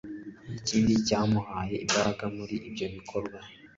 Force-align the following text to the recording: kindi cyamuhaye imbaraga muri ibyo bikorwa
kindi 0.67 0.93
cyamuhaye 1.07 1.75
imbaraga 1.85 2.23
muri 2.37 2.55
ibyo 2.69 2.85
bikorwa 2.95 3.39